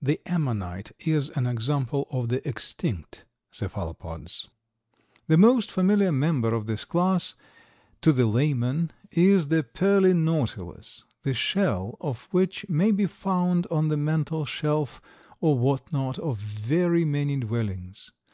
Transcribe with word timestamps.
The 0.00 0.18
Ammonite 0.24 0.92
is 1.00 1.28
an 1.36 1.46
example 1.46 2.08
of 2.10 2.30
the 2.30 2.40
extinct 2.48 3.26
cephalopods. 3.50 4.48
The 5.26 5.36
most 5.36 5.70
familiar 5.70 6.10
member 6.10 6.54
of 6.54 6.64
this 6.64 6.86
class 6.86 7.34
to 8.00 8.10
the 8.10 8.24
layman 8.24 8.90
is 9.10 9.48
the 9.48 9.62
Pearly 9.62 10.14
Nautilus, 10.14 11.04
the 11.24 11.34
shell 11.34 11.98
of 12.00 12.22
which 12.30 12.66
may 12.70 12.90
be 12.90 13.04
found 13.04 13.66
on 13.66 13.88
the 13.88 13.98
mantel 13.98 14.46
shelf 14.46 15.02
or 15.42 15.58
what 15.58 15.92
not 15.92 16.18
of 16.20 16.38
very 16.38 17.04
many 17.04 17.36
dwellings. 17.36 18.10